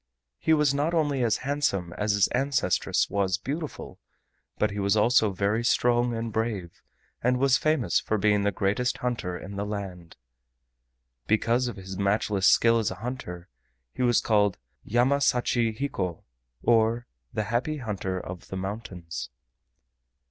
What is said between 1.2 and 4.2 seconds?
as handsome as his ancestress was beautiful,